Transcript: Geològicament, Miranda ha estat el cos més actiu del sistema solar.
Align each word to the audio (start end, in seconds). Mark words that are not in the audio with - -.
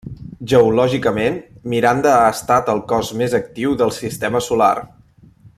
Geològicament, 0.53 1.37
Miranda 1.75 2.15
ha 2.23 2.33
estat 2.37 2.73
el 2.75 2.83
cos 2.95 3.15
més 3.23 3.39
actiu 3.43 3.79
del 3.83 3.97
sistema 4.03 4.47
solar. 4.51 4.75